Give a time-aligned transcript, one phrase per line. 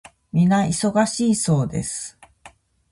[0.33, 0.47] 皆
[0.83, 2.17] 忙しそうです。